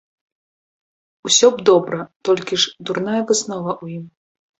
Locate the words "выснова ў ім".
3.29-4.03